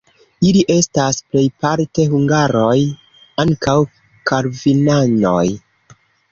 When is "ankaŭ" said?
3.47-3.79